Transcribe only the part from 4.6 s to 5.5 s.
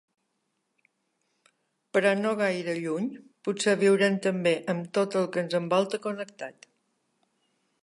amb tot el que